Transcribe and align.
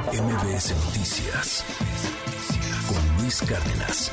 MBS 0.00 0.74
Noticias 0.86 1.64
con 2.88 3.16
Luis 3.18 3.42
Cárdenas. 3.42 4.10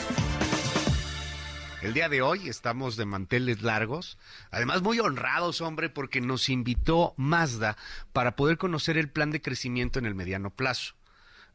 El 1.82 1.94
día 1.94 2.10
de 2.10 2.22
hoy 2.22 2.50
estamos 2.50 2.98
de 2.98 3.06
manteles 3.06 3.62
largos, 3.62 4.18
además 4.52 4.82
muy 4.82 5.00
honrados, 5.00 5.62
hombre, 5.62 5.90
porque 5.90 6.20
nos 6.20 6.50
invitó 6.50 7.14
Mazda 7.16 7.78
para 8.12 8.36
poder 8.36 8.58
conocer 8.58 8.98
el 8.98 9.10
plan 9.10 9.32
de 9.32 9.42
crecimiento 9.42 10.00
en 10.00 10.06
el 10.06 10.16
mediano 10.16 10.50
plazo. 10.50 10.96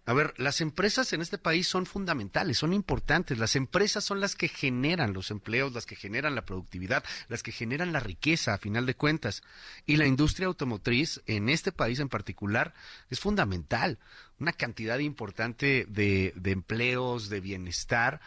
A 0.07 0.13
ver, 0.13 0.35
las 0.37 0.61
empresas 0.61 1.13
en 1.15 1.23
este 1.23 1.39
país 1.39 1.67
son 1.67 1.87
fundamentales, 1.87 2.59
son 2.59 2.75
importantes. 2.75 3.39
Las 3.39 3.57
empresas 3.57 4.05
son 4.05 4.21
las 4.21 4.37
que 4.37 4.49
generan 4.49 5.15
los 5.15 5.31
empleos, 5.31 5.73
las 5.73 5.87
que 5.87 5.97
generan 5.97 6.35
la 6.35 6.45
productividad, 6.45 7.03
las 7.29 7.43
que 7.43 7.53
generan 7.53 7.93
la 7.93 8.01
riqueza, 8.01 8.53
a 8.53 8.59
final 8.59 8.85
de 8.85 8.97
cuentas. 8.97 9.43
Y 9.87 9.97
la 9.97 10.07
industria 10.07 10.47
automotriz, 10.47 11.23
en 11.27 11.49
este 11.49 11.73
país 11.73 12.01
en 12.01 12.11
particular, 12.11 12.75
es 13.09 13.19
fundamental. 13.19 13.99
Una 14.39 14.53
cantidad 14.53 14.99
importante 14.99 15.87
de, 15.89 16.35
de 16.37 16.51
empleos, 16.51 17.31
de 17.31 17.41
bienestar 17.41 18.21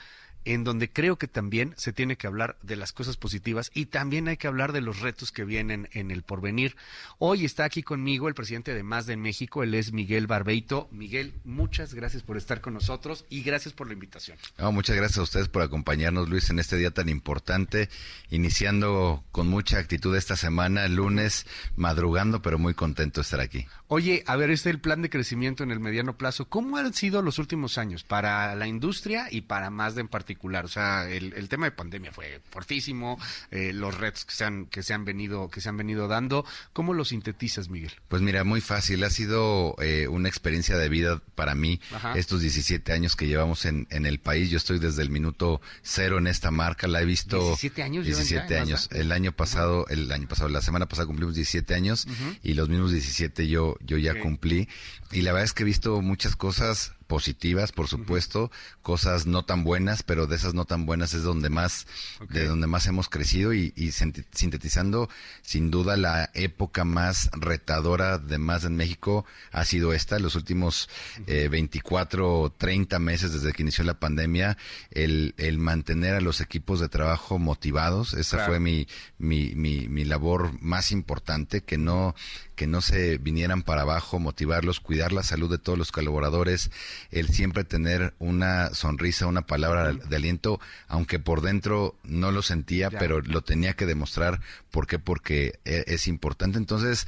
en 0.45 0.63
donde 0.63 0.89
creo 0.89 1.17
que 1.17 1.27
también 1.27 1.73
se 1.77 1.91
tiene 1.91 2.15
que 2.15 2.27
hablar 2.27 2.57
de 2.61 2.75
las 2.75 2.93
cosas 2.93 3.17
positivas 3.17 3.69
y 3.73 3.87
también 3.87 4.27
hay 4.27 4.37
que 4.37 4.47
hablar 4.47 4.71
de 4.71 4.81
los 4.81 5.01
retos 5.01 5.31
que 5.31 5.43
vienen 5.43 5.89
en 5.91 6.09
el 6.09 6.23
porvenir. 6.23 6.75
Hoy 7.19 7.43
está 7.43 7.65
aquí 7.65 7.83
conmigo 7.83 8.27
el 8.27 8.33
presidente 8.33 8.73
de 8.73 8.83
Mazda 8.83 9.13
en 9.13 9.21
México, 9.21 9.63
él 9.63 9.73
es 9.73 9.91
Miguel 9.91 10.27
Barbeito. 10.27 10.87
Miguel, 10.91 11.33
muchas 11.43 11.93
gracias 11.93 12.23
por 12.23 12.37
estar 12.37 12.61
con 12.61 12.73
nosotros 12.73 13.25
y 13.29 13.41
gracias 13.41 13.73
por 13.73 13.87
la 13.87 13.93
invitación. 13.93 14.37
muchas 14.71 14.95
gracias 14.95 15.17
a 15.17 15.23
ustedes 15.23 15.49
por 15.49 15.63
acompañarnos, 15.63 16.29
Luis, 16.29 16.49
en 16.49 16.59
este 16.59 16.77
día 16.77 16.91
tan 16.91 17.09
importante, 17.09 17.89
iniciando 18.29 19.23
con 19.31 19.47
mucha 19.47 19.79
actitud 19.79 20.15
esta 20.15 20.35
semana, 20.35 20.87
lunes, 20.87 21.45
madrugando, 21.75 22.41
pero 22.41 22.57
muy 22.57 22.73
contento 22.73 23.19
de 23.19 23.23
estar 23.23 23.39
aquí. 23.39 23.67
Oye, 23.87 24.23
a 24.27 24.35
ver, 24.35 24.49
este 24.51 24.69
es 24.69 24.75
el 24.75 24.81
plan 24.81 25.01
de 25.01 25.09
crecimiento 25.09 25.63
en 25.63 25.71
el 25.71 25.79
mediano 25.79 26.17
plazo. 26.17 26.47
¿Cómo 26.49 26.77
han 26.77 26.93
sido 26.93 27.21
los 27.21 27.39
últimos 27.39 27.77
años 27.77 28.03
para 28.03 28.55
la 28.55 28.67
industria 28.67 29.27
y 29.31 29.41
para 29.41 29.69
Mazda 29.69 30.01
en 30.01 30.07
particular? 30.07 30.36
O 30.65 30.67
sea, 30.67 31.09
el, 31.09 31.49
tema 31.49 31.65
de 31.65 31.71
pandemia 31.71 32.11
fue 32.11 32.41
fortísimo, 32.49 33.19
eh, 33.51 33.71
los 33.73 33.95
retos 33.97 34.25
que 34.25 34.33
se 34.33 34.43
han 34.43 34.65
que 34.65 34.83
se 34.83 34.93
han 34.93 35.05
venido 35.05 35.49
que 35.49 35.61
se 35.61 35.69
han 35.69 35.77
venido 35.77 36.07
dando. 36.07 36.45
¿Cómo 36.73 36.93
lo 36.93 37.05
sintetizas, 37.05 37.69
Miguel? 37.69 37.91
Pues 38.07 38.21
mira, 38.21 38.43
muy 38.43 38.61
fácil. 38.61 39.03
Ha 39.03 39.09
sido 39.09 39.75
eh, 39.81 40.07
una 40.07 40.29
experiencia 40.29 40.77
de 40.77 40.89
vida 40.89 41.21
para 41.35 41.55
mí 41.55 41.79
estos 42.15 42.41
17 42.41 42.91
años 42.93 43.15
que 43.15 43.27
llevamos 43.27 43.65
en, 43.65 43.87
en 43.89 44.05
el 44.05 44.19
país. 44.19 44.49
Yo 44.49 44.57
estoy 44.57 44.79
desde 44.79 45.01
el 45.01 45.09
minuto 45.09 45.61
cero 45.81 46.17
en 46.17 46.27
esta 46.27 46.51
marca. 46.51 46.87
La 46.87 47.01
he 47.01 47.05
visto 47.05 47.37
17 47.37 47.83
años. 47.83 48.05
17 48.05 48.57
años. 48.57 48.89
El 48.91 49.11
año 49.11 49.31
pasado, 49.31 49.87
el 49.87 50.11
año 50.11 50.27
pasado, 50.27 50.49
la 50.49 50.61
semana 50.61 50.87
pasada 50.87 51.07
cumplimos 51.07 51.35
17 51.35 51.73
años 51.73 52.07
y 52.43 52.53
los 52.53 52.69
mismos 52.69 52.91
17 52.91 53.47
yo 53.47 53.75
yo 53.81 53.97
ya 53.97 54.19
cumplí. 54.19 54.67
Y 55.11 55.21
la 55.21 55.31
verdad 55.31 55.45
es 55.45 55.53
que 55.53 55.63
he 55.63 55.65
visto 55.65 56.01
muchas 56.01 56.35
cosas 56.35 56.96
positivas, 57.07 57.71
por 57.71 57.87
supuesto, 57.87 58.51
cosas 58.81 59.25
no 59.25 59.43
tan 59.43 59.63
buenas, 59.63 60.03
pero 60.03 60.27
de 60.27 60.35
esas 60.35 60.53
no 60.53 60.65
tan 60.65 60.85
buenas 60.85 61.13
es 61.13 61.23
donde 61.23 61.49
más, 61.49 61.87
de 62.29 62.45
donde 62.45 62.67
más 62.67 62.85
hemos 62.87 63.09
crecido 63.09 63.53
y, 63.53 63.71
sintetizando, 63.91 65.09
sin 65.41 65.71
duda 65.71 65.97
la 65.97 66.29
época 66.33 66.83
más 66.83 67.29
retadora 67.33 68.17
de 68.17 68.37
más 68.37 68.65
en 68.65 68.75
México 68.75 69.25
ha 69.51 69.65
sido 69.65 69.93
esta, 69.93 70.19
los 70.19 70.35
últimos 70.35 70.89
eh, 71.25 71.47
24 71.49 72.41
o 72.41 72.51
30 72.51 72.99
meses 72.99 73.33
desde 73.33 73.53
que 73.53 73.63
inició 73.63 73.83
la 73.83 73.99
pandemia, 73.99 74.57
el, 74.91 75.33
el 75.37 75.57
mantener 75.57 76.15
a 76.15 76.21
los 76.21 76.41
equipos 76.41 76.79
de 76.79 76.89
trabajo 76.89 77.39
motivados, 77.39 78.13
esa 78.13 78.45
fue 78.45 78.59
mi, 78.59 78.87
mi, 79.17 79.55
mi, 79.55 79.87
mi 79.87 80.03
labor 80.03 80.61
más 80.61 80.91
importante, 80.91 81.61
que 81.61 81.77
no, 81.77 82.15
que 82.55 82.67
no 82.67 82.81
se 82.81 83.17
vinieran 83.17 83.61
para 83.61 83.83
abajo, 83.83 84.19
motivarlos, 84.19 84.79
cuidar 84.79 85.13
la 85.13 85.23
salud 85.23 85.49
de 85.49 85.57
todos 85.57 85.77
los 85.77 85.91
colaboradores, 85.91 86.71
el 87.11 87.29
siempre 87.29 87.63
tener 87.63 88.13
una 88.19 88.73
sonrisa, 88.73 89.27
una 89.27 89.45
palabra 89.45 89.93
de 89.93 90.15
aliento, 90.15 90.59
aunque 90.87 91.19
por 91.19 91.41
dentro 91.41 91.95
no 92.03 92.31
lo 92.31 92.41
sentía, 92.41 92.89
pero 92.89 93.21
lo 93.21 93.41
tenía 93.41 93.73
que 93.73 93.85
demostrar. 93.85 94.41
¿Por 94.71 94.87
qué? 94.87 94.99
Porque 94.99 95.59
e, 95.65 95.83
es 95.87 96.07
importante. 96.07 96.57
Entonces, 96.57 97.07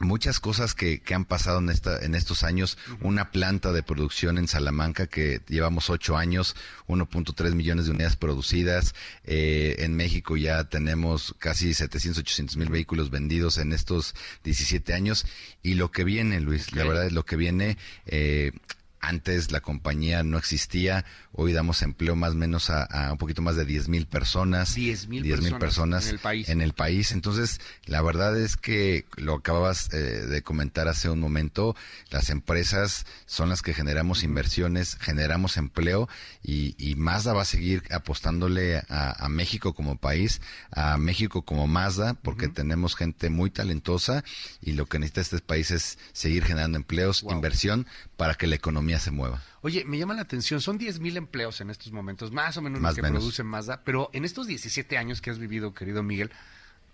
muchas 0.00 0.40
cosas 0.40 0.74
que, 0.74 1.00
que, 1.00 1.14
han 1.14 1.24
pasado 1.24 1.58
en, 1.58 1.70
esta, 1.70 1.98
en 2.04 2.14
estos 2.14 2.44
años. 2.44 2.78
Una 3.00 3.30
planta 3.30 3.72
de 3.72 3.82
producción 3.82 4.38
en 4.38 4.48
Salamanca 4.48 5.06
que 5.06 5.40
llevamos 5.48 5.90
ocho 5.90 6.16
años, 6.16 6.56
1.3 6.86 7.54
millones 7.54 7.86
de 7.86 7.92
unidades 7.92 8.16
producidas. 8.16 8.94
Eh, 9.24 9.76
en 9.80 9.96
México 9.96 10.36
ya 10.36 10.64
tenemos 10.64 11.34
casi 11.38 11.74
700, 11.74 12.20
800 12.20 12.56
mil 12.56 12.68
vehículos 12.68 13.10
vendidos 13.10 13.58
en 13.58 13.72
estos 13.72 14.14
17 14.44 14.94
años. 14.94 15.26
Y 15.62 15.74
lo 15.74 15.90
que 15.90 16.04
viene, 16.04 16.40
Luis, 16.40 16.72
la 16.72 16.84
verdad 16.84 17.06
es 17.06 17.12
lo 17.12 17.24
que 17.24 17.36
viene. 17.36 17.76
Eh, 18.06 18.52
antes 19.00 19.52
la 19.52 19.60
compañía 19.60 20.22
no 20.22 20.38
existía, 20.38 21.04
hoy 21.32 21.52
damos 21.52 21.82
empleo 21.82 22.16
más 22.16 22.32
o 22.32 22.34
menos 22.34 22.70
a, 22.70 23.12
un 23.12 23.18
poquito 23.18 23.42
más 23.42 23.56
de 23.56 23.64
10 23.64 23.88
mil 23.88 24.06
personas. 24.06 24.74
10 25.22 25.42
mil 25.42 25.56
personas, 25.58 26.06
en 26.06 26.14
el 26.14 26.18
país. 26.18 26.48
En 26.48 26.60
el 26.60 26.72
país. 26.72 27.12
Entonces, 27.12 27.60
la 27.86 28.02
verdad 28.02 28.38
es 28.38 28.56
que 28.56 29.06
lo 29.16 29.34
acababas 29.34 29.92
eh, 29.92 29.98
de 29.98 30.42
comentar 30.42 30.88
hace 30.88 31.10
un 31.10 31.20
momento, 31.20 31.76
las 32.10 32.30
empresas 32.30 33.06
son 33.26 33.48
las 33.48 33.62
que 33.62 33.74
generamos 33.74 34.22
inversiones, 34.22 34.96
generamos 35.00 35.56
empleo 35.56 36.08
y, 36.42 36.74
y 36.78 36.96
Mazda 36.96 37.32
va 37.32 37.42
a 37.42 37.46
seguir 37.46 37.82
apostándole 37.90 38.82
a, 38.88 39.28
México 39.28 39.74
como 39.74 39.96
país, 39.96 40.40
a 40.70 40.96
México 40.96 41.42
como 41.42 41.66
Mazda, 41.66 42.14
porque 42.14 42.48
tenemos 42.48 42.96
gente 42.96 43.30
muy 43.30 43.50
talentosa 43.50 44.24
y 44.60 44.72
lo 44.72 44.86
que 44.86 44.98
necesita 44.98 45.20
este 45.20 45.38
país 45.40 45.70
es 45.70 45.98
seguir 46.12 46.44
generando 46.44 46.78
empleos, 46.78 47.24
inversión 47.28 47.86
para 48.16 48.34
que 48.34 48.46
la 48.46 48.56
economía 48.56 48.87
se 48.98 49.10
mueva. 49.10 49.42
Oye, 49.60 49.84
me 49.84 49.98
llama 49.98 50.14
la 50.14 50.22
atención, 50.22 50.60
son 50.60 50.78
10 50.78 51.00
mil 51.00 51.16
empleos 51.16 51.60
en 51.60 51.70
estos 51.70 51.92
momentos, 51.92 52.32
más 52.32 52.56
o 52.56 52.62
menos 52.62 52.80
más 52.80 52.96
lo 52.96 53.02
que 53.02 53.08
produce 53.10 53.42
Mazda, 53.42 53.82
pero 53.84 54.10
en 54.12 54.24
estos 54.24 54.46
17 54.46 54.96
años 54.96 55.20
que 55.20 55.30
has 55.30 55.38
vivido, 55.38 55.74
querido 55.74 56.02
Miguel, 56.02 56.30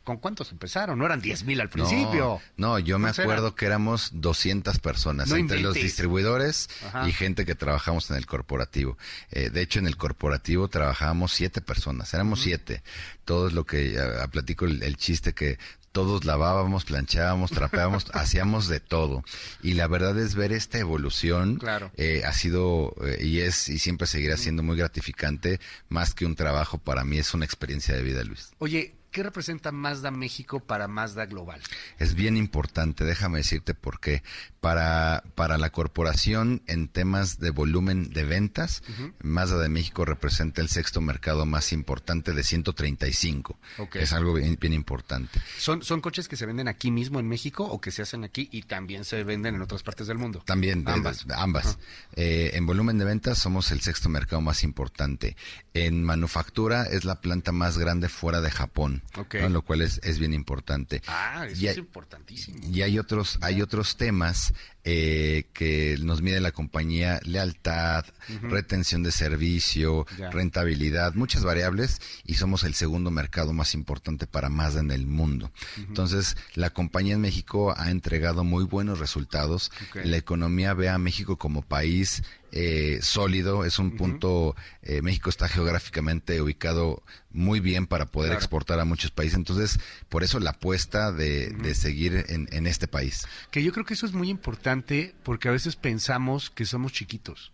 ¿Con 0.04 0.18
cuántos 0.18 0.52
empezaron? 0.52 0.98
No 0.98 1.06
eran 1.06 1.22
10 1.22 1.44
mil 1.44 1.60
al 1.62 1.70
principio. 1.70 2.38
No, 2.58 2.78
yo 2.78 2.98
me 2.98 3.08
acuerdo 3.08 3.54
que 3.54 3.64
éramos 3.64 4.10
200 4.12 4.78
personas, 4.78 5.30
entre 5.30 5.60
los 5.60 5.72
distribuidores 5.74 6.68
y 7.06 7.12
gente 7.12 7.46
que 7.46 7.54
trabajamos 7.54 8.10
en 8.10 8.18
el 8.18 8.26
corporativo. 8.26 8.98
Eh, 9.30 9.48
de 9.48 9.62
hecho, 9.62 9.78
en 9.78 9.86
el 9.86 9.96
corporativo 9.96 10.68
trabajábamos 10.68 11.32
siete 11.32 11.62
personas, 11.62 12.12
éramos 12.12 12.42
siete. 12.42 12.82
Todo 13.24 13.48
lo 13.48 13.64
que, 13.64 13.96
uh, 13.98 14.28
platico 14.28 14.66
el, 14.66 14.96
chiste 14.98 15.32
que 15.32 15.58
todos 15.94 16.24
lavábamos, 16.24 16.84
planchábamos, 16.84 17.52
trapeábamos, 17.52 18.06
hacíamos 18.12 18.66
de 18.66 18.80
todo. 18.80 19.22
Y 19.62 19.74
la 19.74 19.86
verdad 19.86 20.18
es 20.18 20.34
ver 20.34 20.52
esta 20.52 20.78
evolución. 20.78 21.56
Claro. 21.56 21.92
Eh, 21.96 22.24
ha 22.26 22.32
sido 22.32 22.96
eh, 23.04 23.24
y 23.24 23.38
es 23.38 23.68
y 23.68 23.78
siempre 23.78 24.08
seguirá 24.08 24.36
siendo 24.36 24.64
muy 24.64 24.76
gratificante, 24.76 25.60
más 25.88 26.12
que 26.12 26.26
un 26.26 26.34
trabajo 26.34 26.78
para 26.78 27.04
mí 27.04 27.18
es 27.18 27.32
una 27.32 27.44
experiencia 27.44 27.94
de 27.94 28.02
vida, 28.02 28.24
Luis. 28.24 28.50
Oye, 28.58 28.96
¿qué 29.14 29.22
representa 29.22 29.70
Mazda 29.70 30.10
México 30.10 30.58
para 30.58 30.88
Mazda 30.88 31.24
Global? 31.26 31.60
Es 31.98 32.14
bien 32.14 32.36
importante, 32.36 33.04
déjame 33.04 33.38
decirte 33.38 33.72
por 33.72 34.00
qué. 34.00 34.24
Para, 34.60 35.22
para 35.36 35.56
la 35.56 35.70
corporación 35.70 36.62
en 36.66 36.88
temas 36.88 37.38
de 37.38 37.50
volumen 37.50 38.10
de 38.10 38.24
ventas, 38.24 38.82
Mazda 39.22 39.58
de 39.58 39.68
México 39.68 40.04
representa 40.04 40.62
el 40.62 40.68
sexto 40.68 41.00
mercado 41.00 41.46
más 41.46 41.72
importante 41.72 42.32
de 42.32 42.42
135. 42.42 43.56
Es 43.94 44.12
algo 44.12 44.34
bien, 44.34 44.58
bien 44.60 44.72
importante. 44.72 45.40
¿Son, 45.58 45.82
¿Son 45.84 46.00
coches 46.00 46.26
que 46.26 46.36
se 46.36 46.46
venden 46.46 46.66
aquí 46.66 46.90
mismo 46.90 47.20
en 47.20 47.28
México 47.28 47.64
o 47.64 47.80
que 47.80 47.92
se 47.92 48.02
hacen 48.02 48.24
aquí 48.24 48.48
y 48.50 48.62
también 48.62 49.04
se 49.04 49.22
venden 49.22 49.54
en 49.54 49.62
otras 49.62 49.84
partes 49.84 50.08
del 50.08 50.18
mundo? 50.18 50.42
También, 50.44 50.82
ambas. 50.88 51.24
ambas. 51.36 51.78
Eh, 52.16 52.50
en 52.54 52.66
volumen 52.66 52.98
de 52.98 53.04
ventas 53.04 53.38
somos 53.38 53.70
el 53.70 53.80
sexto 53.80 54.08
mercado 54.08 54.42
más 54.42 54.64
importante. 54.64 55.36
En 55.72 56.02
manufactura 56.02 56.84
es 56.84 57.04
la 57.04 57.20
planta 57.20 57.52
más 57.52 57.78
grande 57.78 58.08
fuera 58.08 58.40
de 58.40 58.50
Japón. 58.50 59.03
Lo 59.48 59.62
cual 59.62 59.82
es, 59.82 60.00
es 60.02 60.18
bien 60.18 60.32
importante. 60.32 61.02
Ah, 61.06 61.46
eso 61.48 61.68
es 61.68 61.76
importantísimo. 61.76 62.58
Y 62.72 62.82
hay 62.82 62.98
otros, 62.98 63.38
hay 63.42 63.62
otros 63.62 63.96
temas 63.96 64.52
eh, 64.86 65.46
que 65.54 65.96
nos 66.02 66.20
mide 66.20 66.40
la 66.40 66.52
compañía, 66.52 67.18
lealtad, 67.24 68.04
retención 68.42 69.02
de 69.02 69.12
servicio, 69.12 70.06
rentabilidad, 70.30 71.14
muchas 71.14 71.42
variables 71.42 72.02
y 72.24 72.34
somos 72.34 72.64
el 72.64 72.74
segundo 72.74 73.10
mercado 73.10 73.54
más 73.54 73.72
importante 73.72 74.26
para 74.26 74.50
Mazda 74.50 74.80
en 74.80 74.90
el 74.90 75.06
mundo. 75.06 75.50
Entonces, 75.78 76.36
la 76.54 76.70
compañía 76.70 77.14
en 77.14 77.22
México 77.22 77.74
ha 77.76 77.90
entregado 77.90 78.44
muy 78.44 78.64
buenos 78.64 78.98
resultados. 78.98 79.72
La 79.94 80.18
economía 80.18 80.74
ve 80.74 80.90
a 80.90 80.98
México 80.98 81.38
como 81.38 81.62
país 81.62 82.22
eh, 82.56 83.00
sólido, 83.02 83.64
es 83.64 83.80
un 83.80 83.96
punto, 83.96 84.54
eh, 84.82 85.02
México 85.02 85.28
está 85.28 85.48
geográficamente 85.48 86.40
ubicado 86.40 87.02
muy 87.32 87.58
bien 87.58 87.88
para 87.88 88.06
poder 88.06 88.32
exportar 88.32 88.78
a 88.78 88.84
muchos 88.84 89.10
países, 89.10 89.36
entonces 89.36 89.80
por 90.08 90.22
eso 90.22 90.38
la 90.38 90.50
apuesta 90.50 91.10
de, 91.10 91.48
de 91.50 91.74
seguir 91.74 92.26
en, 92.28 92.48
en 92.52 92.68
este 92.68 92.86
país. 92.86 93.26
Que 93.50 93.64
yo 93.64 93.72
creo 93.72 93.84
que 93.84 93.94
eso 93.94 94.06
es 94.06 94.12
muy 94.12 94.30
importante 94.30 95.16
porque 95.24 95.48
a 95.48 95.50
veces 95.50 95.74
pensamos 95.74 96.48
que 96.48 96.64
somos 96.64 96.92
chiquitos. 96.92 97.50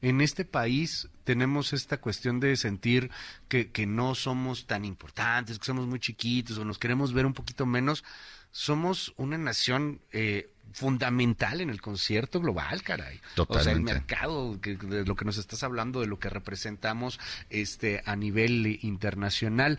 En 0.00 0.22
este 0.22 0.46
país 0.46 1.08
tenemos 1.24 1.74
esta 1.74 1.98
cuestión 1.98 2.40
de 2.40 2.56
sentir 2.56 3.10
que, 3.48 3.70
que 3.70 3.86
no 3.86 4.14
somos 4.14 4.66
tan 4.66 4.86
importantes, 4.86 5.58
que 5.58 5.66
somos 5.66 5.86
muy 5.86 6.00
chiquitos 6.00 6.56
o 6.56 6.64
nos 6.64 6.78
queremos 6.78 7.12
ver 7.12 7.26
un 7.26 7.34
poquito 7.34 7.66
menos. 7.66 8.02
Somos 8.50 9.12
una 9.18 9.36
nación 9.36 10.00
eh, 10.10 10.50
fundamental 10.72 11.60
en 11.60 11.70
el 11.70 11.80
concierto 11.80 12.40
global, 12.40 12.82
caray. 12.82 13.20
Totalmente. 13.34 13.60
O 13.60 13.64
sea, 13.64 13.72
el 13.72 13.82
mercado, 13.82 14.60
que, 14.60 14.76
de 14.76 15.04
lo 15.04 15.16
que 15.16 15.24
nos 15.24 15.38
estás 15.38 15.62
hablando, 15.62 16.00
de 16.00 16.06
lo 16.06 16.18
que 16.18 16.30
representamos 16.30 17.20
este 17.50 18.02
a 18.06 18.16
nivel 18.16 18.78
internacional. 18.82 19.78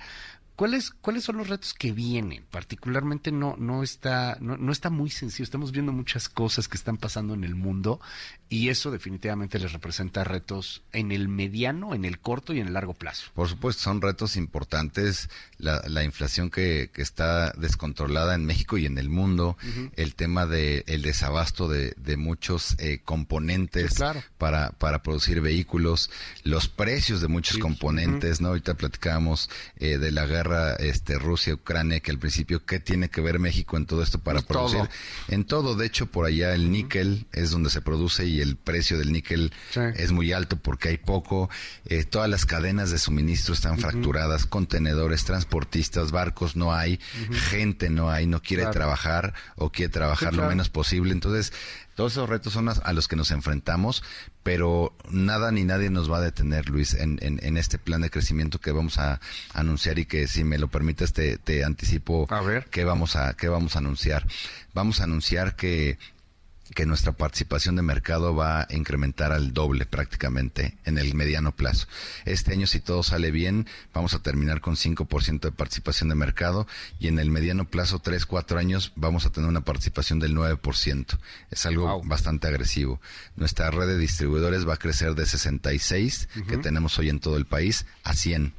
¿Cuáles, 0.56 0.92
¿Cuáles 0.92 1.24
son 1.24 1.38
los 1.38 1.48
retos 1.50 1.74
que 1.74 1.92
vienen? 1.92 2.46
Particularmente 2.52 3.32
no, 3.32 3.56
no, 3.58 3.82
está, 3.82 4.38
no, 4.40 4.56
no 4.56 4.72
está 4.72 4.92
muy 4.92 5.10
sencillo. 5.10 5.44
Estamos 5.44 5.72
viendo 5.72 5.92
muchas 5.92 6.30
cosas 6.30 6.68
que 6.68 6.78
están 6.78 6.98
pasando 6.98 7.34
en 7.34 7.44
el 7.44 7.56
mundo 7.56 8.00
y 8.50 8.70
eso 8.70 8.92
definitivamente 8.92 9.58
les 9.58 9.74
representa 9.74 10.24
retos 10.24 10.84
en 10.92 11.12
el 11.12 11.28
mediano, 11.28 11.96
en 11.96 12.06
el 12.06 12.20
corto 12.20 12.54
y 12.54 12.60
en 12.60 12.68
el 12.68 12.74
largo 12.74 12.94
plazo. 12.94 13.32
Por 13.34 13.50
supuesto, 13.50 13.82
son 13.82 14.00
retos 14.00 14.36
importantes. 14.36 15.28
La, 15.58 15.82
la 15.88 16.04
inflación 16.04 16.52
que, 16.52 16.92
que, 16.94 17.02
está 17.02 17.52
descontrolada 17.54 18.36
en 18.36 18.46
México 18.46 18.78
y 18.78 18.86
en 18.86 18.98
el 18.98 19.10
mundo, 19.10 19.58
uh 19.64 19.66
-huh. 19.66 19.92
el 19.96 20.14
tema 20.14 20.46
del 20.46 20.84
de, 20.86 20.98
desabasto 21.00 21.68
de, 21.68 21.94
de 21.98 22.18
muchos 22.18 22.76
eh, 22.80 23.00
componentes 23.04 23.92
sí, 23.92 23.96
claro. 23.98 24.22
para, 24.38 24.72
para 24.72 25.02
producir 25.02 25.42
vehículos, 25.42 26.12
los 26.44 26.68
precios 26.68 27.22
de 27.22 27.28
muchos 27.30 27.56
sí. 27.56 27.62
componentes, 27.62 28.38
uh 28.38 28.40
-huh. 28.40 28.44
¿no? 28.44 28.48
Ahorita 28.50 28.76
platicábamos 28.76 29.50
eh, 29.78 29.98
de 29.98 30.12
la 30.12 30.26
guerra 30.26 30.43
este, 30.80 31.18
Rusia-Ucrania, 31.20 32.00
que 32.00 32.12
al 32.12 32.20
principio, 32.20 32.66
¿qué 32.66 32.80
tiene 32.80 33.10
que 33.10 33.22
ver 33.22 33.40
México 33.40 33.78
en 33.78 33.86
todo 33.86 34.02
esto 34.04 34.20
para 34.20 34.40
pues 34.40 34.46
producir? 34.46 34.80
todo. 34.80 34.90
En 35.30 35.46
todo, 35.46 35.76
de 35.76 35.86
hecho, 35.86 36.08
por 36.08 36.26
allá 36.26 36.54
el 36.54 36.72
níquel 36.72 37.26
es 37.32 37.52
donde 37.52 37.70
se 37.70 37.82
produce 37.82 38.26
y 38.26 38.42
el 38.42 38.56
precio 38.56 38.98
del 38.98 39.12
níquel 39.12 39.52
Sí. 39.72 39.80
es 39.96 40.12
muy 40.12 40.32
alto 40.34 40.58
porque 40.58 40.90
hay 40.90 40.98
poco. 40.98 41.50
Eh, 41.86 42.04
todas 42.04 42.30
las 42.30 42.46
cadenas 42.46 42.92
de 42.92 43.00
suministro 43.00 43.54
están 43.54 43.78
fracturadas, 43.80 44.46
contenedores, 44.46 45.24
transportistas, 45.26 46.12
barcos 46.12 46.56
no 46.56 46.74
hay, 46.74 47.00
gente 47.50 47.90
no 47.90 48.10
hay, 48.10 48.28
no 48.28 48.42
quiere 48.42 48.64
Claro. 48.64 48.74
trabajar 48.74 49.34
o 49.56 49.72
quiere 49.72 49.92
trabajar 49.92 50.32
Sí, 50.32 50.36
lo 50.38 50.48
menos 50.48 50.70
posible. 50.70 51.12
Entonces, 51.14 51.54
todos 51.96 52.14
esos 52.14 52.30
retos 52.30 52.54
son 52.54 52.70
a, 52.70 52.94
los 52.94 53.08
que 53.08 53.16
nos 53.16 53.32
enfrentamos, 53.32 54.04
pero 54.42 54.96
nada 55.10 55.52
ni 55.52 55.64
nadie 55.64 55.90
nos 55.90 56.12
va 56.12 56.18
a 56.18 56.22
detener, 56.22 56.70
Luis, 56.70 56.94
en, 56.94 57.20
en, 57.22 57.40
en 57.44 57.58
este 57.58 57.78
plan 57.78 58.02
de 58.02 58.10
crecimiento 58.10 58.60
que 58.60 58.72
vamos 58.72 58.98
a 58.98 59.20
anunciar 59.54 60.00
y 60.00 60.06
que, 60.06 60.28
si 60.28 60.44
me 60.44 60.58
lo 60.58 60.70
permites, 60.70 61.14
te, 61.14 61.38
te 61.38 61.64
anticipo 61.64 62.28
A 62.30 62.42
ver. 62.42 62.66
qué 62.72 62.84
vamos 62.84 63.16
a, 63.16 63.34
qué 63.36 63.48
vamos 63.48 63.76
a 63.76 63.80
anunciar. 63.80 64.28
Vamos 64.74 65.02
a 65.02 65.04
anunciar 65.04 65.56
que 65.56 65.98
que 66.74 66.86
nuestra 66.86 67.12
participación 67.14 67.76
de 67.76 67.82
mercado 67.82 68.36
va 68.36 68.62
a 68.62 68.68
incrementar 68.70 69.32
al 69.32 69.54
doble 69.54 69.86
prácticamente 69.86 70.78
en 70.86 70.98
el 70.98 71.14
mediano 71.14 71.56
plazo. 71.56 71.88
Este 72.26 72.54
año, 72.54 72.68
si 72.68 72.80
todo 72.80 73.04
sale 73.04 73.32
bien, 73.32 73.68
vamos 73.94 74.14
a 74.14 74.20
terminar 74.20 74.62
con 74.62 74.76
5% 74.76 75.40
de 75.42 75.52
participación 75.52 76.10
de 76.10 76.16
mercado 76.16 76.68
y 77.00 77.08
en 77.08 77.20
el 77.20 77.30
mediano 77.30 77.66
plazo, 77.70 78.00
3, 78.00 78.26
4 78.26 78.60
años, 78.60 78.92
vamos 78.96 79.26
a 79.26 79.30
tener 79.32 79.50
una 79.50 79.62
participación 79.66 80.20
del 80.20 80.36
9%. 80.36 81.18
Es 81.52 81.66
algo 81.66 81.84
Wow. 81.84 82.04
bastante 82.06 82.48
agresivo. 82.48 83.00
Nuestra 83.36 83.70
red 83.72 83.88
de 83.88 83.98
distribuidores 83.98 84.68
va 84.68 84.76
a 84.76 84.78
crecer 84.78 85.16
de 85.16 85.26
66, 85.26 86.30
que 86.48 86.58
tenemos 86.58 86.98
hoy 86.98 87.10
en 87.10 87.20
todo 87.20 87.38
el 87.38 87.46
país, 87.46 87.86
a 88.04 88.14
100. 88.14 88.54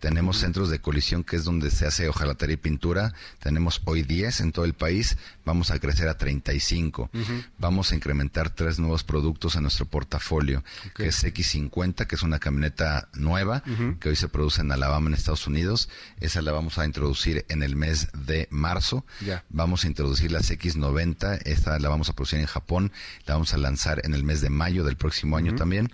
Tenemos 0.00 0.38
centros 0.38 0.70
de 0.70 0.80
colisión 0.80 1.24
que 1.24 1.36
es 1.36 1.44
donde 1.44 1.70
se 1.70 1.86
hace 1.86 2.08
hojalatería 2.08 2.54
y 2.54 2.56
pintura. 2.56 3.12
Tenemos 3.38 3.82
hoy 3.84 4.02
10 4.02 4.40
en 4.40 4.52
todo 4.52 4.64
el 4.64 4.72
país. 4.72 5.18
Vamos 5.44 5.70
a 5.70 5.78
crecer 5.78 6.08
a 6.08 6.16
35. 6.16 7.10
Vamos 7.58 7.92
a 7.92 7.94
incrementar 7.94 8.48
tres 8.50 8.78
nuevos 8.78 9.04
productos 9.04 9.56
en 9.56 9.62
nuestro 9.62 9.84
portafolio, 9.84 10.64
que 10.94 11.08
es 11.08 11.22
X50, 11.22 12.06
que 12.06 12.14
es 12.16 12.22
una 12.22 12.38
camioneta 12.38 13.08
nueva 13.12 13.62
que 14.00 14.08
hoy 14.08 14.16
se 14.16 14.28
produce 14.28 14.62
en 14.62 14.72
Alabama, 14.72 15.08
en 15.08 15.14
Estados 15.14 15.46
Unidos. 15.46 15.90
Esa 16.20 16.40
la 16.40 16.52
vamos 16.52 16.78
a 16.78 16.86
introducir 16.86 17.44
en 17.50 17.62
el 17.62 17.76
mes 17.76 18.08
de 18.26 18.48
marzo. 18.50 19.04
Vamos 19.50 19.84
a 19.84 19.88
introducir 19.88 20.32
las 20.32 20.50
X90. 20.50 21.42
Esta 21.44 21.78
la 21.78 21.90
vamos 21.90 22.08
a 22.08 22.14
producir 22.14 22.40
en 22.40 22.46
Japón. 22.46 22.90
La 23.26 23.34
vamos 23.34 23.52
a 23.52 23.58
lanzar 23.58 24.00
en 24.04 24.14
el 24.14 24.24
mes 24.24 24.40
de 24.40 24.48
mayo 24.48 24.82
del 24.82 24.96
próximo 24.96 25.36
año 25.36 25.54
también. 25.56 25.92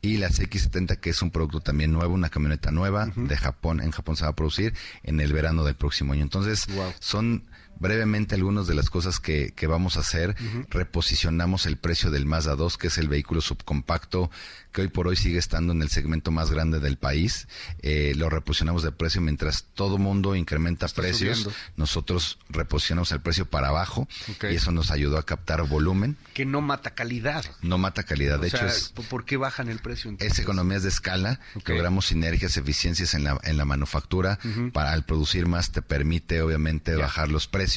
Y 0.00 0.18
las 0.18 0.40
X70, 0.40 0.98
que 0.98 1.10
es 1.10 1.22
un 1.22 1.32
producto 1.32 1.60
también 1.60 1.90
nuevo, 1.90 2.14
una 2.14 2.28
camioneta 2.30 2.70
nueva 2.70 3.06
de 3.06 3.36
Japón. 3.36 3.47
En 3.82 3.90
Japón 3.90 4.16
se 4.16 4.24
va 4.24 4.30
a 4.30 4.34
producir 4.34 4.74
en 5.02 5.20
el 5.20 5.32
verano 5.32 5.64
del 5.64 5.74
próximo 5.74 6.12
año. 6.12 6.22
Entonces, 6.22 6.66
Wow. 6.74 6.92
son 7.00 7.44
brevemente 7.78 8.34
algunas 8.34 8.66
de 8.66 8.74
las 8.74 8.90
cosas 8.90 9.20
que, 9.20 9.52
que 9.54 9.66
vamos 9.66 9.96
a 9.96 10.00
hacer. 10.00 10.34
Reposicionamos 10.70 11.66
el 11.66 11.76
precio 11.76 12.10
del 12.10 12.24
Mazda 12.26 12.54
2, 12.56 12.78
que 12.78 12.86
es 12.86 12.98
el 12.98 13.08
vehículo 13.08 13.40
subcompacto 13.40 14.30
que 14.70 14.82
hoy 14.82 14.88
por 14.88 15.08
hoy 15.08 15.16
sigue 15.16 15.38
estando 15.38 15.72
en 15.72 15.80
el 15.80 15.88
segmento 15.88 16.30
más 16.30 16.50
grande 16.50 16.78
del 16.78 16.98
país. 16.98 17.48
Eh, 17.80 18.12
lo 18.16 18.28
reposicionamos 18.28 18.82
de 18.82 18.92
precio 18.92 19.20
mientras 19.22 19.64
todo 19.74 19.96
mundo 19.96 20.36
incrementa 20.36 20.86
Está 20.86 21.00
precios. 21.02 21.38
subiendo. 21.38 21.58
Nosotros 21.76 22.38
reposicionamos 22.50 23.10
el 23.12 23.20
precio 23.20 23.46
para 23.46 23.68
abajo 23.68 24.06
Ok. 24.30 24.44
y 24.52 24.56
eso 24.56 24.70
nos 24.70 24.90
ayudó 24.90 25.16
a 25.18 25.24
captar 25.24 25.66
volumen. 25.66 26.16
Que 26.34 26.44
no 26.44 26.60
mata 26.60 26.90
calidad. 26.94 27.44
No 27.62 27.78
mata 27.78 28.02
calidad. 28.02 28.38
De 28.38 28.48
o 28.48 28.50
sea, 28.50 28.60
hecho, 28.60 28.68
es, 28.68 28.88
¿por- 28.90 29.06
¿por 29.06 29.24
qué 29.24 29.36
bajan 29.38 29.68
el 29.68 29.78
precio 29.78 30.10
entonces? 30.10 30.34
es 30.38 30.38
economías 30.44 30.82
de 30.82 30.90
escala, 30.90 31.40
Ok. 31.56 31.70
logramos 31.70 32.06
sinergias, 32.06 32.56
eficiencias 32.58 33.14
en 33.14 33.24
la, 33.24 33.38
en 33.44 33.56
la 33.56 33.64
manufactura, 33.64 34.38
para 34.74 34.92
al 34.92 35.04
producir 35.04 35.46
más 35.46 35.72
te 35.72 35.80
permite 35.82 36.42
obviamente 36.42 36.92
Ya. 36.92 36.98
bajar 36.98 37.30
los 37.30 37.46
precios 37.48 37.67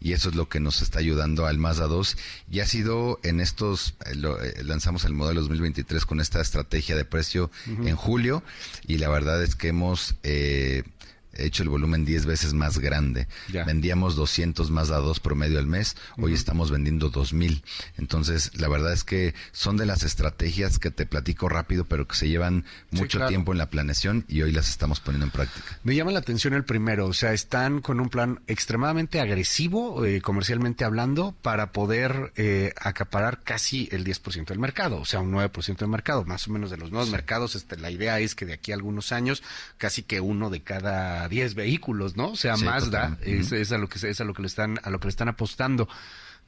y 0.00 0.12
eso 0.12 0.28
es 0.28 0.34
lo 0.34 0.48
que 0.48 0.60
nos 0.60 0.82
está 0.82 0.98
ayudando 0.98 1.46
al 1.46 1.58
Mazda 1.58 1.86
2 1.86 2.16
y 2.50 2.60
ha 2.60 2.66
sido 2.66 3.18
en 3.22 3.40
estos, 3.40 3.94
eh, 4.06 4.14
lo- 4.14 4.40
eh, 4.42 4.62
lanzamos 4.64 5.04
el 5.04 5.12
modelo 5.14 5.40
2023 5.40 6.04
con 6.06 6.20
esta 6.20 6.40
estrategia 6.40 6.96
de 6.96 7.04
precio 7.04 7.50
en 7.66 7.96
julio 7.96 8.42
y 8.86 8.98
la 8.98 9.08
verdad 9.08 9.42
es 9.42 9.54
que 9.56 9.68
hemos... 9.68 10.14
eh, 10.22 10.82
hecho 11.34 11.62
el 11.62 11.68
volumen 11.68 12.04
10 12.04 12.26
veces 12.26 12.52
más 12.54 12.78
grande. 12.78 13.28
Ya. 13.52 13.64
Vendíamos 13.64 14.16
200 14.16 14.70
Mazda 14.70 14.98
2 14.98 15.20
promedio 15.20 15.58
al 15.58 15.66
mes, 15.66 15.96
hoy 16.18 16.34
estamos 16.34 16.70
vendiendo 16.70 17.10
2000. 17.10 17.62
Entonces, 17.98 18.50
la 18.58 18.68
verdad 18.68 18.92
es 18.92 19.04
que 19.04 19.34
son 19.52 19.76
de 19.76 19.86
las 19.86 20.02
estrategias 20.02 20.78
que 20.78 20.90
te 20.90 21.06
platico 21.06 21.48
rápido, 21.48 21.84
pero 21.84 22.06
que 22.06 22.16
se 22.16 22.28
llevan 22.28 22.64
Sí, 22.90 22.96
mucho 22.98 23.18
claro. 23.18 23.28
tiempo 23.28 23.52
en 23.52 23.58
la 23.58 23.70
planeación 23.70 24.24
y 24.28 24.42
hoy 24.42 24.52
las 24.52 24.68
estamos 24.68 25.00
poniendo 25.00 25.26
en 25.26 25.30
práctica. 25.30 25.78
Me 25.84 25.94
llama 25.94 26.10
la 26.12 26.18
atención 26.18 26.54
el 26.54 26.64
primero, 26.64 27.06
o 27.06 27.12
sea, 27.12 27.32
están 27.32 27.80
con 27.80 28.00
un 28.00 28.08
plan 28.08 28.40
extremadamente 28.46 29.20
agresivo, 29.20 30.04
eh, 30.04 30.20
comercialmente 30.20 30.84
hablando, 30.84 31.34
para 31.42 31.72
poder 31.72 32.32
eh, 32.36 32.72
acaparar 32.80 33.42
casi 33.42 33.88
el 33.92 34.04
10% 34.04 34.46
del 34.46 34.58
mercado, 34.58 34.98
o 34.98 35.04
sea, 35.04 35.20
un 35.20 35.32
9% 35.32 35.78
del 35.78 35.88
mercado, 35.88 36.24
más 36.24 36.48
o 36.48 36.52
menos 36.52 36.70
de 36.70 36.76
los 36.76 36.90
nuevos 36.90 37.10
mercados. 37.10 37.54
Este, 37.54 37.76
la 37.76 37.90
idea 37.90 38.18
es 38.20 38.34
que 38.34 38.46
de 38.46 38.54
aquí 38.54 38.72
a 38.72 38.74
algunos 38.74 39.12
años, 39.12 39.42
casi 39.78 40.02
que 40.02 40.20
uno 40.20 40.50
de 40.50 40.62
cada 40.62 41.19
10 41.28 41.54
vehículos, 41.54 42.16
¿no? 42.16 42.36
Sea 42.36 42.56
Sí, 42.56 42.64
Mazda, 42.64 43.18
es, 43.22 43.52
es 43.52 43.72
a 43.72 43.78
lo 43.78 43.88
que 43.88 43.98
es 44.06 44.20
a 44.20 44.24
lo 44.24 44.34
que 44.34 44.42
le 44.42 44.48
están 44.48 44.78
a 44.82 44.90
lo 44.90 45.00
que 45.00 45.06
le 45.06 45.10
están 45.10 45.28
apostando. 45.28 45.88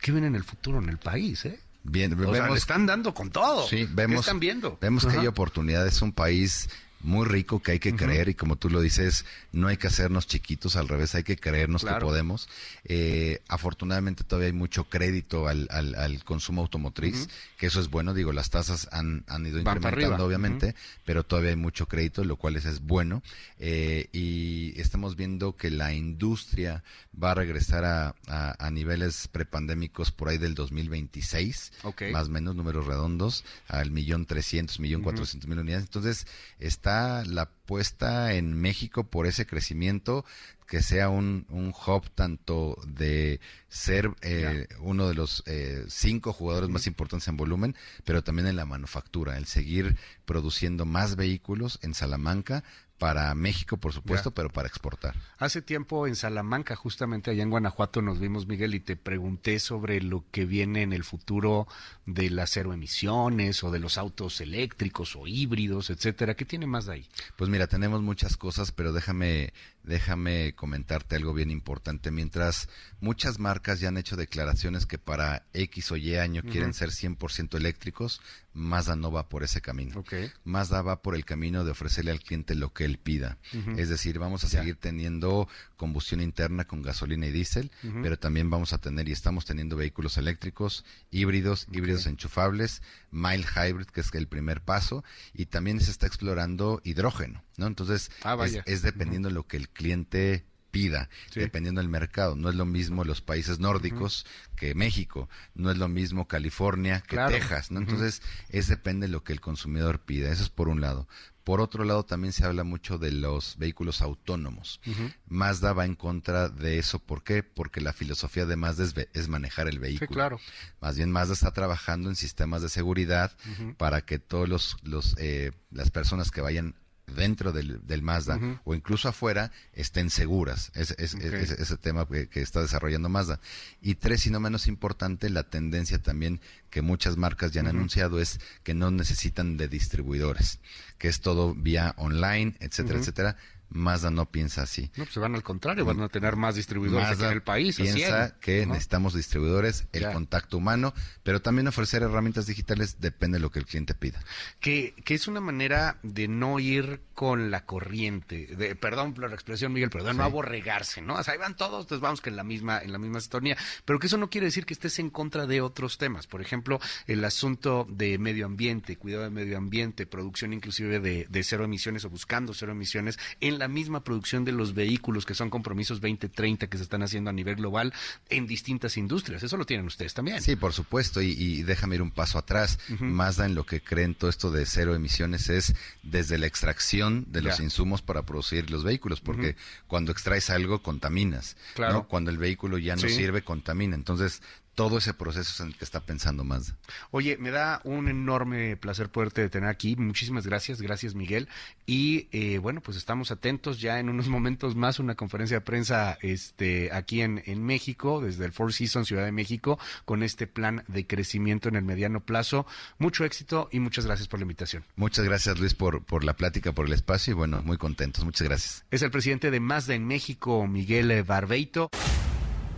¿Qué 0.00 0.12
viene 0.12 0.26
en 0.26 0.34
el 0.34 0.44
futuro 0.44 0.78
en 0.78 0.88
el 0.88 0.98
país, 0.98 1.44
eh? 1.44 1.60
Bien, 1.84 2.12
O 2.24 2.34
sea, 2.34 2.48
le 2.48 2.56
están 2.56 2.86
dando 2.86 3.12
con 3.12 3.30
todo. 3.30 3.66
Sí, 3.66 3.86
¿Qué 3.86 3.88
vemos, 3.92 4.20
están 4.20 4.38
viendo? 4.40 4.78
vemos 4.80 5.04
que 5.04 5.18
hay 5.18 5.26
oportunidades. 5.26 5.96
Es 5.96 6.02
un 6.02 6.12
país 6.12 6.68
muy 7.02 7.26
rico 7.26 7.60
que 7.62 7.72
hay 7.72 7.78
que 7.78 7.94
creer 7.94 8.28
y 8.28 8.34
como 8.34 8.56
tú 8.56 8.70
lo 8.70 8.80
dices, 8.80 9.24
no 9.52 9.68
hay 9.68 9.76
que 9.76 9.86
hacernos 9.88 10.26
chiquitos, 10.26 10.76
al 10.76 10.88
revés, 10.88 11.14
hay 11.14 11.24
que 11.24 11.36
creernos 11.36 11.82
Claro. 11.82 11.98
que 11.98 12.04
podemos. 12.04 12.48
Eh, 12.84 13.40
afortunadamente 13.48 14.24
todavía 14.24 14.46
hay 14.48 14.52
mucho 14.52 14.84
crédito 14.84 15.48
al, 15.48 15.66
al, 15.70 15.94
al 15.94 16.24
consumo 16.24 16.62
automotriz, 16.62 17.28
que 17.58 17.66
eso 17.66 17.80
es 17.80 17.88
bueno, 17.88 18.14
digo, 18.14 18.32
las 18.32 18.50
tasas 18.50 18.88
han, 18.92 19.24
han 19.26 19.46
ido 19.46 19.62
Van 19.62 19.78
incrementando 19.78 20.24
obviamente, 20.24 20.74
pero 21.04 21.24
todavía 21.24 21.50
hay 21.50 21.56
mucho 21.56 21.86
crédito, 21.86 22.24
lo 22.24 22.36
cual 22.36 22.56
es, 22.56 22.64
es 22.64 22.80
bueno. 22.80 23.22
Eh, 23.58 24.08
y 24.12 24.78
estamos 24.80 25.16
viendo 25.16 25.56
que 25.56 25.70
la 25.70 25.92
industria 25.94 26.82
va 27.22 27.32
a 27.32 27.34
regresar 27.34 27.84
a, 27.84 28.14
a, 28.26 28.66
a 28.66 28.70
niveles 28.70 29.28
prepandémicos 29.28 30.10
por 30.12 30.28
ahí 30.28 30.38
del 30.38 30.54
2026, 30.54 31.72
Ok. 31.82 32.02
más 32.12 32.28
o 32.28 32.30
menos 32.30 32.54
números 32.54 32.86
redondos, 32.86 33.44
al 33.68 33.90
millón 33.90 34.26
trescientos, 34.26 34.80
millón 34.80 35.02
cuatrocientos 35.02 35.48
mil 35.48 35.58
unidades. 35.58 35.84
Entonces, 35.86 36.26
está 36.58 36.91
la 37.26 37.42
apuesta 37.42 38.34
en 38.34 38.54
México 38.54 39.04
por 39.04 39.26
ese 39.26 39.46
crecimiento, 39.46 40.24
que 40.66 40.82
sea 40.82 41.08
un, 41.08 41.46
un 41.50 41.74
hub 41.86 42.10
tanto 42.14 42.78
de 42.86 43.40
ser 43.68 44.10
eh, 44.22 44.66
uno 44.80 45.08
de 45.08 45.14
los 45.14 45.42
eh, 45.46 45.84
cinco 45.88 46.32
jugadores 46.32 46.70
más 46.70 46.86
importantes 46.86 47.28
en 47.28 47.36
volumen, 47.36 47.76
pero 48.04 48.24
también 48.24 48.48
en 48.48 48.56
la 48.56 48.64
manufactura, 48.64 49.36
el 49.36 49.46
seguir 49.46 49.96
produciendo 50.24 50.86
más 50.86 51.16
vehículos 51.16 51.78
en 51.82 51.94
Salamanca 51.94 52.64
para 53.02 53.34
México, 53.34 53.78
por 53.78 53.92
supuesto, 53.92 54.30
Ya. 54.30 54.34
pero 54.36 54.48
para 54.48 54.68
exportar. 54.68 55.16
Hace 55.38 55.60
tiempo 55.60 56.06
en 56.06 56.14
Salamanca, 56.14 56.76
justamente 56.76 57.32
allá 57.32 57.42
en 57.42 57.50
Guanajuato, 57.50 58.00
nos 58.00 58.20
vimos, 58.20 58.46
Miguel, 58.46 58.76
y 58.76 58.80
te 58.80 58.94
pregunté 58.94 59.58
sobre 59.58 60.00
lo 60.00 60.24
que 60.30 60.44
viene 60.44 60.82
en 60.82 60.92
el 60.92 61.02
futuro 61.02 61.66
de 62.06 62.30
las 62.30 62.50
cero 62.50 62.72
emisiones 62.72 63.64
o 63.64 63.72
de 63.72 63.80
los 63.80 63.98
autos 63.98 64.40
eléctricos 64.40 65.16
o 65.16 65.26
híbridos, 65.26 65.90
etcétera. 65.90 66.34
¿Qué 66.36 66.44
tiene 66.44 66.68
más 66.68 66.86
de 66.86 66.92
ahí? 66.92 67.08
Pues 67.36 67.50
mira, 67.50 67.66
tenemos 67.66 68.02
muchas 68.02 68.36
cosas, 68.36 68.70
pero 68.70 68.92
déjame 68.92 69.52
déjame 69.84 70.54
comentarte 70.54 71.16
algo 71.16 71.34
bien 71.34 71.50
importante. 71.50 72.10
Mientras 72.10 72.68
muchas 73.00 73.38
marcas 73.38 73.80
ya 73.80 73.88
han 73.88 73.96
hecho 73.96 74.16
declaraciones 74.16 74.86
que 74.86 74.98
para 74.98 75.46
X 75.52 75.92
o 75.92 75.96
Y 75.96 76.16
año 76.16 76.42
quieren 76.42 76.74
ser 76.74 76.90
100% 76.90 77.56
eléctricos, 77.56 78.20
Mazda 78.54 78.96
no 78.96 79.10
va 79.10 79.28
por 79.28 79.42
ese 79.42 79.60
camino. 79.60 80.04
Mazda 80.44 80.82
va 80.82 81.02
por 81.02 81.14
el 81.14 81.24
camino 81.24 81.64
de 81.64 81.70
ofrecerle 81.70 82.10
al 82.10 82.20
cliente 82.20 82.54
lo 82.54 82.72
que 82.72 82.84
él 82.84 82.98
pida. 82.98 83.38
Es 83.76 83.88
decir, 83.88 84.18
vamos 84.18 84.44
a 84.44 84.48
seguir 84.48 84.76
teniendo 84.76 85.48
combustión 85.76 86.20
interna 86.20 86.64
con 86.64 86.82
gasolina 86.82 87.26
y 87.26 87.32
diésel, 87.32 87.70
pero 88.02 88.18
también 88.18 88.50
vamos 88.50 88.72
a 88.72 88.78
tener 88.78 89.08
y 89.08 89.12
estamos 89.12 89.44
teniendo 89.44 89.76
vehículos 89.76 90.16
eléctricos, 90.18 90.84
híbridos, 91.10 91.66
híbridos 91.72 92.06
enchufables, 92.06 92.82
mild 93.10 93.46
hybrid, 93.56 93.86
que 93.86 94.00
es 94.00 94.12
el 94.14 94.28
primer 94.28 94.60
paso, 94.60 95.04
y 95.32 95.46
también 95.46 95.80
se 95.80 95.90
está 95.90 96.06
explorando 96.06 96.80
hidrógeno, 96.84 97.42
¿no? 97.56 97.66
Entonces, 97.66 98.10
ah, 98.22 98.36
es, 98.66 98.82
dependiendo 98.82 99.28
de 99.28 99.34
lo 99.34 99.46
que 99.46 99.56
el 99.56 99.68
cliente 99.68 100.44
pida, 100.72 101.08
dependiendo 101.34 101.80
del 101.80 101.90
mercado. 101.90 102.34
No 102.34 102.48
es 102.48 102.56
lo 102.56 102.64
mismo 102.64 103.04
los 103.04 103.20
países 103.20 103.60
nórdicos 103.60 104.26
que 104.56 104.74
México, 104.74 105.28
no 105.54 105.70
es 105.70 105.76
lo 105.76 105.88
mismo 105.88 106.26
California 106.26 107.02
que 107.06 107.16
Texas, 107.16 107.70
¿no? 107.70 107.78
Entonces, 107.80 108.22
es 108.48 108.66
depende 108.66 109.06
de 109.06 109.12
lo 109.12 109.22
que 109.22 109.34
el 109.34 109.40
consumidor 109.40 110.00
pida. 110.00 110.32
Eso 110.32 110.42
es 110.42 110.48
por 110.48 110.68
un 110.68 110.80
lado. 110.80 111.06
Por 111.44 111.60
otro 111.60 111.84
lado, 111.84 112.04
también 112.04 112.32
se 112.32 112.44
habla 112.44 112.62
mucho 112.62 112.98
de 112.98 113.10
los 113.10 113.58
vehículos 113.58 114.00
autónomos. 114.00 114.80
Mazda 115.26 115.72
va 115.72 115.84
en 115.84 115.96
contra 115.96 116.48
de 116.48 116.78
eso. 116.78 117.00
¿Por 117.00 117.24
qué? 117.24 117.42
Porque 117.42 117.80
la 117.80 117.92
filosofía 117.92 118.46
de 118.46 118.54
Mazda 118.54 118.86
es, 119.12 119.28
manejar 119.28 119.66
el 119.66 119.80
vehículo. 119.80 120.08
Sí, 120.08 120.14
claro. 120.14 120.40
Más 120.80 120.96
bien, 120.96 121.10
Mazda 121.10 121.34
está 121.34 121.52
trabajando 121.52 122.08
en 122.08 122.16
sistemas 122.16 122.62
de 122.62 122.68
seguridad 122.68 123.36
para 123.76 124.02
que 124.02 124.20
todos 124.20 124.48
los, 124.48 124.76
los 124.84 125.16
eh, 125.18 125.50
las 125.72 125.90
personas 125.90 126.30
que 126.30 126.40
vayan 126.40 126.76
dentro 127.06 127.52
del, 127.52 128.02
Mazda 128.02 128.38
o 128.64 128.74
incluso 128.74 129.08
afuera 129.08 129.52
estén 129.72 130.10
seguras. 130.10 130.70
Es, 130.74 130.92
es, 130.98 131.14
ese 131.14 131.76
tema 131.76 132.06
que, 132.06 132.28
está 132.40 132.60
desarrollando 132.60 133.08
Mazda. 133.08 133.40
Y 133.80 133.96
tres, 133.96 134.26
y 134.26 134.30
no 134.30 134.40
menos 134.40 134.66
importante, 134.66 135.30
la 135.30 135.44
tendencia 135.44 135.98
también 136.00 136.40
que 136.70 136.82
muchas 136.82 137.16
marcas 137.16 137.52
ya 137.52 137.60
han 137.60 137.68
anunciado 137.68 138.20
es 138.20 138.40
que 138.62 138.74
no 138.74 138.90
necesitan 138.90 139.56
de 139.56 139.68
distribuidores, 139.68 140.60
que 140.98 141.08
es 141.08 141.20
todo 141.20 141.54
vía 141.54 141.94
online, 141.96 142.54
etcétera, 142.60 142.98
etcétera 142.98 143.36
Mazda 143.74 144.10
no 144.10 144.26
piensa 144.26 144.62
así. 144.62 144.90
No, 144.96 145.04
pues 145.04 145.12
se 145.12 145.20
van 145.20 145.34
al 145.34 145.42
contrario, 145.42 145.84
van 145.84 146.00
a 146.00 146.08
tener 146.08 146.36
más 146.36 146.54
distribuidores 146.54 147.20
en 147.20 147.32
el 147.32 147.42
país. 147.42 147.76
Piensa 147.76 148.38
que 148.40 148.66
necesitamos 148.66 149.14
distribuidores, 149.14 149.86
el 149.92 150.10
contacto 150.12 150.58
humano, 150.58 150.94
pero 151.22 151.40
también 151.42 151.68
ofrecer 151.68 152.02
herramientas 152.02 152.46
digitales 152.46 153.00
depende 153.00 153.38
de 153.38 153.42
lo 153.42 153.50
que 153.50 153.58
el 153.58 153.66
cliente 153.66 153.94
pida. 153.94 154.20
Que, 154.60 154.94
que 155.04 155.14
es 155.14 155.28
una 155.28 155.40
manera 155.40 155.98
de 156.02 156.28
no 156.28 156.58
ir 156.58 157.00
con 157.14 157.50
la 157.50 157.64
corriente, 157.64 158.46
de, 158.56 158.74
perdón 158.74 159.14
por 159.14 159.28
la 159.28 159.34
expresión, 159.34 159.72
Miguel, 159.72 159.90
perdón, 159.90 160.16
no 160.16 160.24
aborregarse, 160.24 161.02
¿no? 161.02 161.14
O 161.14 161.22
sea, 161.22 161.34
ahí 161.34 161.38
van 161.38 161.56
todos, 161.56 161.86
pues 161.86 162.00
vamos 162.00 162.20
que 162.20 162.30
en 162.30 162.36
la 162.36 162.44
misma, 162.44 162.80
en 162.80 162.92
la 162.92 162.98
misma 162.98 163.20
sintonía, 163.20 163.56
pero 163.84 163.98
que 163.98 164.06
eso 164.06 164.16
no 164.16 164.30
quiere 164.30 164.46
decir 164.46 164.66
que 164.66 164.74
estés 164.74 164.98
en 164.98 165.10
contra 165.10 165.46
de 165.46 165.60
otros 165.60 165.98
temas. 165.98 166.26
Por 166.26 166.40
ejemplo, 166.40 166.80
el 167.06 167.24
asunto 167.24 167.86
de 167.88 168.18
medio 168.18 168.46
ambiente, 168.46 168.96
cuidado 168.96 169.24
del 169.24 169.32
medio 169.32 169.56
ambiente, 169.56 170.06
producción 170.06 170.52
inclusive 170.52 171.00
de, 171.00 171.26
de 171.28 171.42
cero 171.42 171.64
emisiones 171.64 172.04
o 172.04 172.10
buscando 172.10 172.54
cero 172.54 172.72
emisiones 172.72 173.18
en 173.40 173.58
la 173.58 173.61
misma 173.68 174.04
producción 174.04 174.44
de 174.44 174.52
los 174.52 174.74
vehículos, 174.74 175.26
que 175.26 175.34
son 175.34 175.50
compromisos 175.50 176.00
2030 176.00 176.66
que 176.66 176.76
se 176.76 176.82
están 176.82 177.02
haciendo 177.02 177.30
a 177.30 177.32
nivel 177.32 177.56
global 177.56 177.92
en 178.28 178.46
distintas 178.46 178.96
industrias. 178.96 179.42
Eso 179.42 179.56
lo 179.56 179.66
tienen 179.66 179.86
ustedes 179.86 180.14
también. 180.14 180.40
Sí, 180.42 180.56
por 180.56 180.72
supuesto, 180.72 181.22
y, 181.22 181.62
déjame 181.62 181.96
ir 181.96 182.02
un 182.02 182.10
paso 182.10 182.38
atrás. 182.38 182.78
Mazda 183.00 183.46
en 183.46 183.54
lo 183.54 183.64
que 183.64 183.82
creen 183.82 184.14
todo 184.14 184.30
esto 184.30 184.50
de 184.50 184.66
cero 184.66 184.94
emisiones 184.94 185.48
es 185.48 185.74
desde 186.02 186.38
la 186.38 186.46
extracción 186.46 187.26
de 187.28 187.42
los 187.42 187.60
insumos 187.60 188.02
para 188.02 188.22
producir 188.24 188.70
los 188.70 188.84
vehículos, 188.84 189.20
porque 189.20 189.56
cuando 189.86 190.12
extraes 190.12 190.50
algo 190.50 190.82
contaminas, 190.82 191.56
claro. 191.74 192.06
Cuando 192.08 192.30
el 192.30 192.38
vehículo 192.38 192.78
ya 192.78 192.96
no 192.96 193.08
sirve, 193.08 193.42
contamina. 193.42 193.94
Entonces, 193.94 194.42
todo 194.74 194.98
ese 194.98 195.14
proceso 195.14 195.50
es 195.50 195.60
en 195.60 195.68
el 195.68 195.76
que 195.76 195.84
está 195.84 196.00
pensando 196.00 196.44
más. 196.44 196.74
Oye, 197.10 197.36
me 197.36 197.50
da 197.50 197.80
un 197.84 198.08
enorme 198.08 198.76
placer 198.76 199.10
poderte 199.10 199.48
tener 199.48 199.68
aquí. 199.68 199.96
Muchísimas 199.96 200.46
gracias, 200.46 200.80
gracias 200.80 201.14
Miguel. 201.14 201.48
Y 201.86 202.28
eh, 202.32 202.58
bueno, 202.58 202.80
pues 202.80 202.96
estamos 202.96 203.30
atentos 203.30 203.80
ya 203.80 203.98
en 203.98 204.08
unos 204.08 204.28
momentos 204.32 204.74
más 204.74 204.98
una 204.98 205.14
conferencia 205.14 205.58
de 205.58 205.60
prensa 205.60 206.18
este, 206.22 206.90
aquí 206.92 207.20
en, 207.20 207.42
en 207.46 207.62
México, 207.62 208.20
desde 208.20 208.44
el 208.44 208.52
Four 208.52 208.72
Seasons 208.72 209.08
Ciudad 209.08 209.24
de 209.24 209.32
México, 209.32 209.78
con 210.04 210.22
este 210.22 210.46
plan 210.46 210.84
de 210.88 211.06
crecimiento 211.06 211.68
en 211.68 211.76
el 211.76 211.82
mediano 211.82 212.20
plazo. 212.20 212.66
Mucho 212.98 213.24
éxito 213.24 213.68
y 213.72 213.80
muchas 213.80 214.06
gracias 214.06 214.28
por 214.28 214.38
la 214.38 214.44
invitación. 214.44 214.84
Muchas 214.96 215.24
gracias 215.24 215.58
Luis 215.58 215.74
por, 215.74 216.02
por 216.04 216.24
la 216.24 216.34
plática, 216.34 216.72
por 216.72 216.86
el 216.86 216.92
espacio 216.92 217.32
y 217.32 217.34
bueno, 217.34 217.62
muy 217.62 217.76
contentos. 217.76 218.24
Muchas 218.24 218.48
gracias. 218.48 218.84
Es 218.90 219.02
el 219.02 219.10
presidente 219.10 219.50
de 219.50 219.60
Mazda 219.60 219.94
en 219.94 220.06
México, 220.06 220.66
Miguel 220.66 221.22
Barbeito. 221.24 221.90